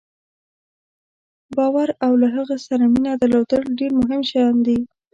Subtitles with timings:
[1.55, 4.79] باور او له هغه سره مینه درلودل ډېر مهم شیان دي.